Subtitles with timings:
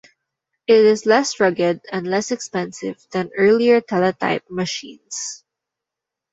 [0.65, 5.43] It is less rugged and less expensive than earlier Teletype machines.